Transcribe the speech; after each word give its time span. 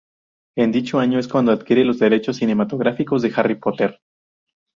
En 0.57 0.71
dicho 0.71 0.97
año 0.99 1.19
es 1.19 1.27
cuando 1.27 1.51
adquiere 1.51 1.85
los 1.85 1.99
derechos 1.99 2.37
cinematográficos 2.37 3.21
de 3.21 3.31
"Harry 3.35 3.53
Potter". 3.53 3.99